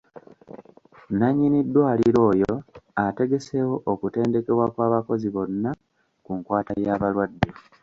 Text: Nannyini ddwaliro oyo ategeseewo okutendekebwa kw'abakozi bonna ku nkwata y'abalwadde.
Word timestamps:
Nannyini 1.19 1.59
ddwaliro 1.65 2.21
oyo 2.31 2.53
ategeseewo 3.05 3.75
okutendekebwa 3.91 4.65
kw'abakozi 4.73 5.27
bonna 5.35 5.71
ku 6.23 6.31
nkwata 6.39 6.71
y'abalwadde. 6.85 7.47